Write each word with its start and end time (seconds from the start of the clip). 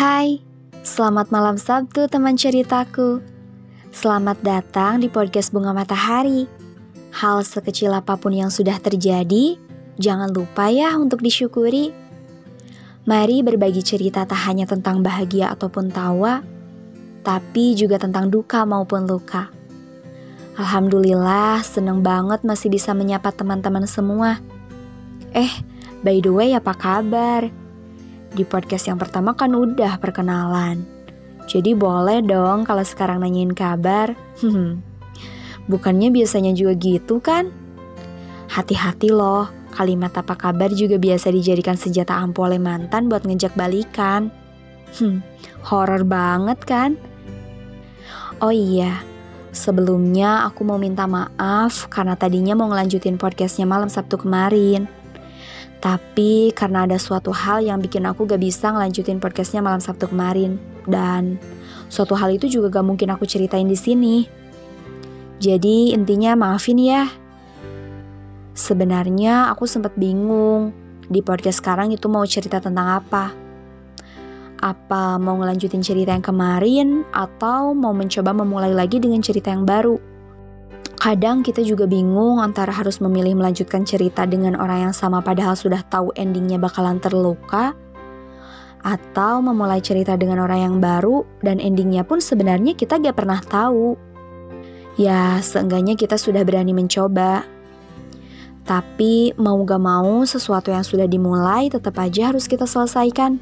Hai, 0.00 0.40
selamat 0.80 1.28
malam 1.28 1.60
Sabtu 1.60 2.08
teman 2.08 2.32
ceritaku. 2.32 3.20
Selamat 3.92 4.40
datang 4.40 4.96
di 4.96 5.12
podcast 5.12 5.52
Bunga 5.52 5.76
Matahari. 5.76 6.48
Hal 7.12 7.44
sekecil 7.44 7.92
apa 7.92 8.16
pun 8.16 8.32
yang 8.32 8.48
sudah 8.48 8.80
terjadi, 8.80 9.60
jangan 10.00 10.32
lupa 10.32 10.72
ya 10.72 10.96
untuk 10.96 11.20
disyukuri. 11.20 11.92
Mari 13.04 13.44
berbagi 13.44 13.84
cerita 13.84 14.24
tak 14.24 14.40
hanya 14.48 14.64
tentang 14.64 15.04
bahagia 15.04 15.52
ataupun 15.52 15.92
tawa, 15.92 16.40
tapi 17.20 17.76
juga 17.76 18.00
tentang 18.00 18.32
duka 18.32 18.64
maupun 18.64 19.04
luka. 19.04 19.52
Alhamdulillah, 20.56 21.60
seneng 21.60 22.00
banget 22.00 22.40
masih 22.40 22.72
bisa 22.72 22.96
menyapa 22.96 23.36
teman-teman 23.36 23.84
semua. 23.84 24.40
Eh, 25.36 25.60
by 26.00 26.24
the 26.24 26.32
way, 26.32 26.56
apa 26.56 26.72
kabar? 26.72 27.59
Di 28.30 28.46
podcast 28.46 28.86
yang 28.86 28.98
pertama 28.98 29.34
kan 29.34 29.50
udah 29.50 29.98
perkenalan. 29.98 30.86
Jadi 31.50 31.74
boleh 31.74 32.22
dong 32.22 32.62
kalau 32.62 32.86
sekarang 32.86 33.26
nanyain 33.26 33.50
kabar. 33.50 34.14
Bukannya 35.70 36.14
biasanya 36.14 36.54
juga 36.54 36.78
gitu 36.78 37.18
kan? 37.18 37.50
Hati-hati 38.50 39.10
loh, 39.10 39.50
kalimat 39.74 40.14
apa 40.14 40.34
kabar 40.38 40.70
juga 40.70 40.98
biasa 40.98 41.30
dijadikan 41.30 41.74
senjata 41.74 42.18
ampuh 42.18 42.50
oleh 42.50 42.58
mantan 42.62 43.10
buat 43.10 43.26
ngejak 43.26 43.54
balikan. 43.58 44.30
Hmm, 44.98 45.22
horor 45.66 46.02
banget 46.02 46.58
kan? 46.66 46.90
Oh 48.42 48.50
iya, 48.54 49.02
sebelumnya 49.50 50.46
aku 50.46 50.66
mau 50.66 50.78
minta 50.78 51.06
maaf 51.06 51.86
karena 51.90 52.14
tadinya 52.14 52.54
mau 52.58 52.70
ngelanjutin 52.70 53.18
podcastnya 53.18 53.66
malam 53.66 53.90
Sabtu 53.90 54.18
kemarin. 54.22 54.99
Tapi 55.80 56.52
karena 56.52 56.84
ada 56.84 57.00
suatu 57.00 57.32
hal 57.32 57.64
yang 57.64 57.80
bikin 57.80 58.04
aku 58.04 58.28
gak 58.28 58.44
bisa 58.44 58.68
ngelanjutin 58.68 59.16
podcastnya 59.16 59.64
malam 59.64 59.80
Sabtu 59.80 60.12
kemarin. 60.12 60.60
Dan 60.84 61.40
suatu 61.88 62.12
hal 62.12 62.36
itu 62.36 62.52
juga 62.52 62.68
gak 62.80 62.86
mungkin 62.86 63.08
aku 63.08 63.24
ceritain 63.24 63.64
di 63.64 63.76
sini. 63.80 64.16
Jadi 65.40 65.96
intinya 65.96 66.36
maafin 66.36 66.76
ya. 66.76 67.08
Sebenarnya 68.52 69.48
aku 69.48 69.64
sempat 69.64 69.96
bingung 69.96 70.76
di 71.08 71.24
podcast 71.24 71.64
sekarang 71.64 71.96
itu 71.96 72.12
mau 72.12 72.28
cerita 72.28 72.60
tentang 72.60 73.00
apa. 73.00 73.32
Apa 74.60 75.16
mau 75.16 75.40
ngelanjutin 75.40 75.80
cerita 75.80 76.12
yang 76.12 76.20
kemarin 76.20 77.08
atau 77.16 77.72
mau 77.72 77.96
mencoba 77.96 78.36
memulai 78.36 78.76
lagi 78.76 79.00
dengan 79.00 79.24
cerita 79.24 79.48
yang 79.48 79.64
baru? 79.64 79.96
Kadang 81.00 81.40
kita 81.40 81.64
juga 81.64 81.88
bingung 81.88 82.44
antara 82.44 82.76
harus 82.76 83.00
memilih 83.00 83.32
melanjutkan 83.32 83.88
cerita 83.88 84.28
dengan 84.28 84.52
orang 84.60 84.84
yang 84.84 84.94
sama 84.94 85.24
padahal 85.24 85.56
sudah 85.56 85.80
tahu 85.88 86.12
endingnya 86.12 86.60
bakalan 86.60 87.00
terluka 87.00 87.72
atau 88.84 89.40
memulai 89.40 89.80
cerita 89.80 90.12
dengan 90.20 90.44
orang 90.44 90.60
yang 90.60 90.76
baru 90.76 91.24
dan 91.40 91.56
endingnya 91.56 92.04
pun 92.04 92.20
sebenarnya 92.20 92.76
kita 92.76 93.00
gak 93.00 93.16
pernah 93.16 93.40
tahu. 93.40 93.96
Ya, 95.00 95.40
seenggaknya 95.40 95.96
kita 95.96 96.20
sudah 96.20 96.44
berani 96.44 96.76
mencoba. 96.76 97.48
Tapi 98.68 99.32
mau 99.40 99.56
gak 99.64 99.80
mau 99.80 100.20
sesuatu 100.28 100.68
yang 100.68 100.84
sudah 100.84 101.08
dimulai 101.08 101.72
tetap 101.72 101.96
aja 101.96 102.28
harus 102.28 102.44
kita 102.44 102.68
selesaikan. 102.68 103.40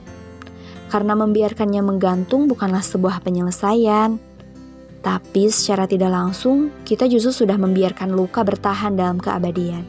Karena 0.95 1.19
membiarkannya 1.19 1.83
menggantung 1.83 2.47
bukanlah 2.47 2.87
sebuah 2.87 3.19
penyelesaian. 3.27 4.28
Tapi 4.99 5.47
secara 5.47 5.87
tidak 5.87 6.11
langsung, 6.11 6.75
kita 6.83 7.07
justru 7.07 7.47
sudah 7.47 7.55
membiarkan 7.55 8.11
luka 8.11 8.43
bertahan 8.43 8.99
dalam 8.99 9.23
keabadian. 9.23 9.87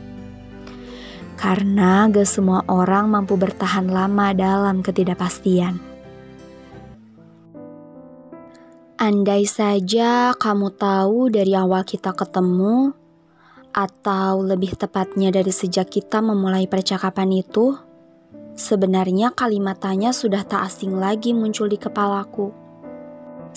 Karena 1.34 2.06
gak 2.12 2.30
semua 2.30 2.62
orang 2.70 3.10
mampu 3.10 3.34
bertahan 3.40 3.90
lama 3.90 4.36
dalam 4.38 4.86
ketidakpastian. 4.86 5.82
Andai 9.00 9.48
saja 9.48 10.36
kamu 10.36 10.76
tahu 10.76 11.32
dari 11.32 11.56
awal 11.56 11.88
kita 11.88 12.12
ketemu, 12.14 12.92
atau 13.72 14.44
lebih 14.44 14.76
tepatnya 14.76 15.32
dari 15.32 15.54
sejak 15.56 15.88
kita 15.88 16.20
memulai 16.20 16.68
percakapan 16.68 17.40
itu, 17.40 17.80
sebenarnya 18.60 19.32
kalimat 19.32 19.80
tanya 19.80 20.12
sudah 20.12 20.44
tak 20.44 20.68
asing 20.68 21.00
lagi 21.00 21.32
muncul 21.32 21.72
di 21.72 21.80
kepalaku 21.80 22.69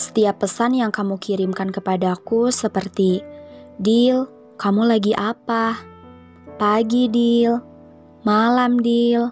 setiap 0.03 0.43
pesan 0.43 0.75
yang 0.75 0.91
kamu 0.91 1.15
kirimkan 1.23 1.71
kepadaku 1.71 2.51
seperti, 2.51 3.23
Deal, 3.79 4.27
kamu 4.59 4.91
lagi 4.91 5.15
apa? 5.15 5.79
Pagi, 6.59 7.07
Deal. 7.07 7.63
Malam, 8.27 8.83
Deal. 8.83 9.31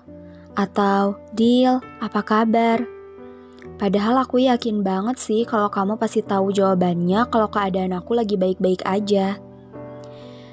Atau, 0.54 1.18
Deal, 1.34 1.82
apa 1.98 2.22
kabar? 2.22 2.86
Padahal 3.82 4.22
aku 4.22 4.46
yakin 4.46 4.86
banget 4.86 5.18
sih 5.18 5.42
kalau 5.42 5.66
kamu 5.72 5.98
pasti 5.98 6.22
tahu 6.22 6.54
jawabannya 6.54 7.26
kalau 7.26 7.50
keadaan 7.50 7.90
aku 7.90 8.14
lagi 8.14 8.38
baik-baik 8.38 8.86
aja. 8.86 9.42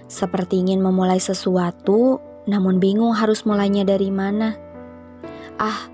Seperti 0.10 0.66
ingin 0.66 0.82
memulai 0.82 1.22
sesuatu, 1.22 2.18
namun 2.50 2.82
bingung 2.82 3.14
harus 3.14 3.46
mulainya 3.46 3.86
dari 3.86 4.10
mana. 4.10 4.56
Ah, 5.60 5.92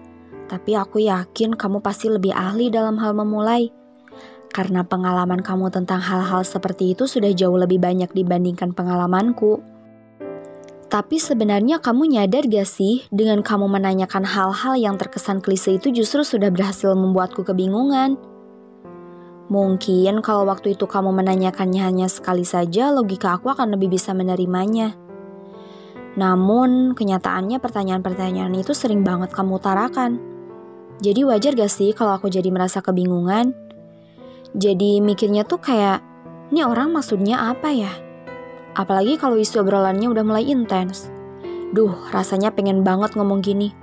tapi 0.47 0.77
aku 0.77 1.03
yakin 1.03 1.57
kamu 1.57 1.81
pasti 1.83 2.07
lebih 2.07 2.31
ahli 2.31 2.69
dalam 2.69 3.01
hal 3.01 3.17
memulai 3.17 3.82
karena 4.53 4.85
pengalaman 4.85 5.41
kamu 5.41 5.73
tentang 5.73 5.97
hal-hal 5.99 6.45
seperti 6.45 6.93
itu 6.93 7.09
sudah 7.09 7.33
jauh 7.33 7.57
lebih 7.57 7.81
banyak 7.81 8.13
dibandingkan 8.13 8.71
pengalamanku. 8.71 9.65
Tapi 10.93 11.17
sebenarnya 11.17 11.81
kamu 11.81 12.05
nyadar 12.05 12.45
gak 12.45 12.69
sih 12.69 13.01
dengan 13.09 13.41
kamu 13.41 13.65
menanyakan 13.65 14.29
hal-hal 14.29 14.77
yang 14.77 14.93
terkesan 15.01 15.41
klise 15.41 15.81
itu 15.81 15.89
justru 15.89 16.21
sudah 16.21 16.53
berhasil 16.53 16.93
membuatku 16.93 17.41
kebingungan. 17.41 18.13
Mungkin 19.49 20.21
kalau 20.21 20.45
waktu 20.45 20.77
itu 20.77 20.85
kamu 20.85 21.09
menanyakannya 21.09 21.81
hanya 21.81 22.05
sekali 22.05 22.45
saja, 22.45 22.93
logika 22.93 23.41
aku 23.41 23.49
akan 23.49 23.73
lebih 23.73 23.97
bisa 23.97 24.13
menerimanya. 24.13 24.93
Namun, 26.13 26.93
kenyataannya 26.93 27.57
pertanyaan-pertanyaan 27.57 28.53
itu 28.53 28.77
sering 28.77 29.01
banget 29.01 29.33
kamu 29.33 29.57
utarakan. 29.57 30.21
Jadi 31.01 31.25
wajar 31.25 31.57
gak 31.57 31.73
sih 31.73 31.89
kalau 31.97 32.21
aku 32.21 32.29
jadi 32.29 32.53
merasa 32.53 32.85
kebingungan? 32.85 33.62
Jadi 34.53 35.01
mikirnya 35.01 35.41
tuh 35.49 35.57
kayak, 35.57 36.05
ini 36.53 36.61
orang 36.61 36.93
maksudnya 36.93 37.49
apa 37.49 37.73
ya? 37.73 37.89
Apalagi 38.77 39.17
kalau 39.17 39.37
isi 39.37 39.57
obrolannya 39.57 40.05
udah 40.09 40.21
mulai 40.21 40.45
intens. 40.45 41.09
Duh, 41.73 41.93
rasanya 42.13 42.53
pengen 42.53 42.85
banget 42.85 43.17
ngomong 43.17 43.41
gini. 43.41 43.73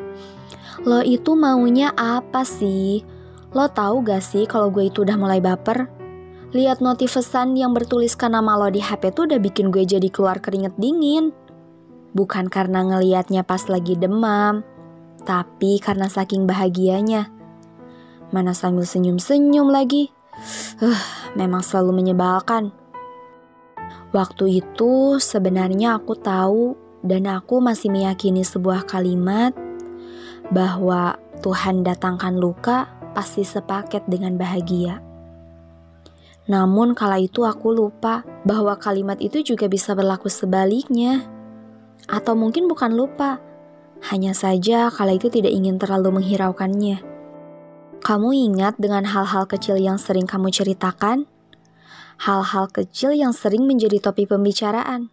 Lo 0.87 1.03
itu 1.03 1.35
maunya 1.35 1.91
apa 1.99 2.47
sih? 2.47 3.03
Lo 3.51 3.67
tahu 3.67 4.07
gak 4.07 4.23
sih 4.23 4.47
kalau 4.47 4.71
gue 4.71 4.87
itu 4.87 5.03
udah 5.03 5.19
mulai 5.19 5.43
baper? 5.43 5.91
Lihat 6.55 6.83
notif 6.83 7.15
pesan 7.15 7.59
yang 7.59 7.75
bertuliskan 7.75 8.35
nama 8.35 8.59
lo 8.59 8.71
di 8.71 8.83
HP 8.83 9.15
tuh 9.15 9.27
udah 9.27 9.39
bikin 9.43 9.75
gue 9.75 9.83
jadi 9.83 10.07
keluar 10.07 10.39
keringet 10.39 10.75
dingin. 10.79 11.35
Bukan 12.15 12.51
karena 12.51 12.83
ngeliatnya 12.87 13.47
pas 13.47 13.67
lagi 13.71 13.95
demam, 13.95 14.67
tapi 15.23 15.79
karena 15.79 16.11
saking 16.11 16.47
bahagianya. 16.51 17.31
Mana 18.35 18.55
sambil 18.55 18.87
senyum-senyum 18.87 19.71
lagi. 19.71 20.11
Uh, 20.81 21.03
memang 21.37 21.61
selalu 21.61 22.03
menyebalkan. 22.03 22.73
Waktu 24.11 24.65
itu 24.65 25.23
sebenarnya 25.23 25.99
aku 26.01 26.19
tahu 26.19 26.75
dan 27.07 27.31
aku 27.31 27.63
masih 27.63 27.95
meyakini 27.95 28.43
sebuah 28.43 28.85
kalimat 28.85 29.55
bahwa 30.51 31.15
Tuhan 31.41 31.87
datangkan 31.87 32.37
luka 32.37 32.91
pasti 33.15 33.47
sepaket 33.47 34.05
dengan 34.11 34.35
bahagia. 34.37 34.99
Namun 36.51 36.99
kala 36.99 37.23
itu 37.23 37.47
aku 37.47 37.71
lupa 37.71 38.27
bahwa 38.43 38.75
kalimat 38.75 39.23
itu 39.23 39.55
juga 39.55 39.71
bisa 39.71 39.95
berlaku 39.95 40.27
sebaliknya. 40.27 41.23
Atau 42.11 42.35
mungkin 42.35 42.67
bukan 42.67 42.91
lupa, 42.91 43.39
hanya 44.11 44.35
saja 44.35 44.91
kala 44.91 45.15
itu 45.15 45.31
tidak 45.31 45.55
ingin 45.55 45.79
terlalu 45.79 46.19
menghiraukannya. 46.19 47.10
Kamu 48.01 48.33
ingat 48.33 48.81
dengan 48.81 49.05
hal-hal 49.05 49.45
kecil 49.45 49.77
yang 49.77 50.01
sering 50.01 50.25
kamu 50.25 50.49
ceritakan? 50.49 51.29
Hal-hal 52.17 52.73
kecil 52.73 53.13
yang 53.13 53.37
sering 53.37 53.69
menjadi 53.69 54.01
topik 54.01 54.33
pembicaraan. 54.33 55.13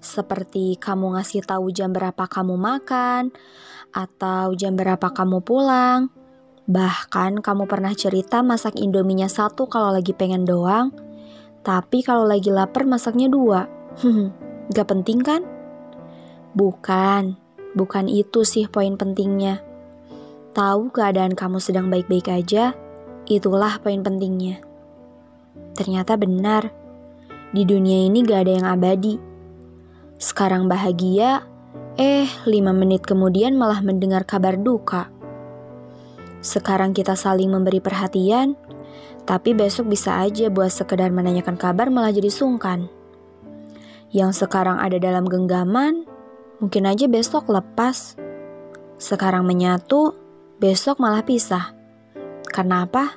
Seperti 0.00 0.80
kamu 0.80 1.20
ngasih 1.20 1.44
tahu 1.44 1.68
jam 1.68 1.92
berapa 1.92 2.24
kamu 2.24 2.56
makan, 2.56 3.36
atau 3.92 4.56
jam 4.56 4.80
berapa 4.80 5.12
kamu 5.12 5.44
pulang. 5.44 6.08
Bahkan 6.64 7.44
kamu 7.44 7.68
pernah 7.68 7.92
cerita 7.92 8.40
masak 8.40 8.80
indominya 8.80 9.28
satu 9.28 9.68
kalau 9.68 9.92
lagi 9.92 10.16
pengen 10.16 10.48
doang, 10.48 10.96
tapi 11.60 12.00
kalau 12.00 12.24
lagi 12.24 12.48
lapar 12.48 12.88
masaknya 12.88 13.28
dua. 13.28 13.68
Gak 14.72 14.88
penting 14.88 15.20
kan? 15.20 15.44
Bukan, 16.56 17.36
bukan 17.76 18.08
itu 18.08 18.40
sih 18.48 18.72
poin 18.72 18.96
pentingnya 18.96 19.68
tahu 20.50 20.90
keadaan 20.90 21.38
kamu 21.38 21.62
sedang 21.62 21.88
baik-baik 21.88 22.30
aja, 22.30 22.74
itulah 23.26 23.78
poin 23.78 24.02
pentingnya. 24.02 24.62
Ternyata 25.78 26.18
benar, 26.18 26.70
di 27.54 27.62
dunia 27.66 28.06
ini 28.06 28.22
gak 28.26 28.46
ada 28.46 28.52
yang 28.58 28.66
abadi. 28.66 29.18
Sekarang 30.20 30.68
bahagia, 30.68 31.46
eh 31.96 32.28
lima 32.44 32.74
menit 32.74 33.06
kemudian 33.06 33.56
malah 33.56 33.80
mendengar 33.80 34.26
kabar 34.26 34.58
duka. 34.58 35.08
Sekarang 36.40 36.96
kita 36.96 37.16
saling 37.16 37.52
memberi 37.52 37.80
perhatian, 37.80 38.56
tapi 39.28 39.52
besok 39.52 39.92
bisa 39.92 40.18
aja 40.20 40.48
buat 40.48 40.72
sekedar 40.72 41.12
menanyakan 41.12 41.54
kabar 41.54 41.92
malah 41.92 42.10
jadi 42.10 42.32
sungkan. 42.32 42.88
Yang 44.10 44.42
sekarang 44.42 44.82
ada 44.82 44.98
dalam 44.98 45.28
genggaman, 45.28 46.02
mungkin 46.58 46.88
aja 46.88 47.06
besok 47.06 47.46
lepas. 47.46 48.18
Sekarang 48.98 49.46
menyatu, 49.46 50.18
besok 50.60 51.00
malah 51.00 51.24
pisah. 51.24 51.72
Karena 52.44 52.84
apa? 52.84 53.16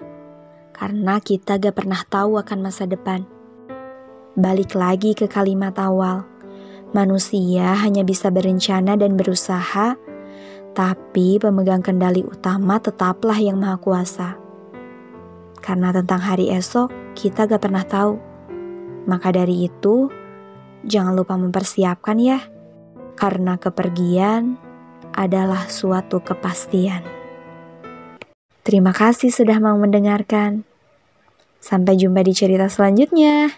Karena 0.71 1.19
kita 1.19 1.59
gak 1.59 1.75
pernah 1.75 1.99
tahu 2.07 2.39
akan 2.39 2.59
masa 2.63 2.87
depan. 2.87 3.27
Balik 4.39 4.79
lagi 4.79 5.11
ke 5.11 5.27
kalimat 5.27 5.75
awal. 5.75 6.23
Manusia 6.95 7.75
hanya 7.83 8.07
bisa 8.07 8.31
berencana 8.31 8.95
dan 8.95 9.19
berusaha, 9.19 9.99
tapi 10.71 11.35
pemegang 11.35 11.83
kendali 11.83 12.23
utama 12.23 12.79
tetaplah 12.79 13.35
yang 13.35 13.59
maha 13.59 13.75
kuasa. 13.75 14.39
Karena 15.59 15.91
tentang 15.91 16.23
hari 16.23 16.47
esok, 16.47 16.89
kita 17.11 17.43
gak 17.43 17.59
pernah 17.59 17.83
tahu. 17.83 18.15
Maka 19.03 19.35
dari 19.35 19.67
itu, 19.67 20.07
jangan 20.87 21.11
lupa 21.11 21.35
mempersiapkan 21.35 22.17
ya. 22.23 22.39
Karena 23.19 23.59
kepergian 23.59 24.55
adalah 25.11 25.67
suatu 25.67 26.23
kepastian. 26.23 27.12
Terima 28.63 28.95
kasih 28.95 29.27
sudah 29.27 29.59
mau 29.59 29.75
mendengarkan. 29.75 30.63
Sampai 31.59 31.99
jumpa 31.99 32.23
di 32.23 32.31
cerita 32.31 32.71
selanjutnya. 32.71 33.51